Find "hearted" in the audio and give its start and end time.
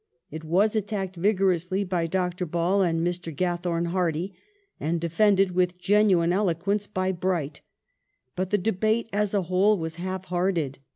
10.25-10.79